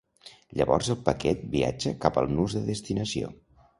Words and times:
Llavors 0.61 0.87
el 0.95 0.97
paquet 1.09 1.43
viatja 1.55 1.93
cap 2.07 2.19
al 2.23 2.33
nus 2.39 2.57
de 2.59 2.65
destinació. 2.71 3.31